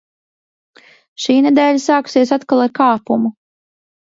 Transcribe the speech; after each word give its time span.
Šī 1.25 1.35
nedēļa 1.47 1.83
sākusies 1.83 2.33
atkal 2.39 2.65
ar 2.65 2.75
kāpumu. 2.81 3.33